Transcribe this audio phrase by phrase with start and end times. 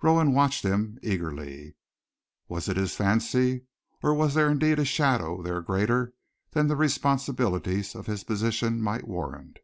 [0.00, 1.74] Rowan watched him eagerly.
[2.46, 3.64] Was it his fancy,
[4.00, 6.14] or was there indeed a shadow there greater
[6.52, 9.58] than the responsibilities of his position might warrant?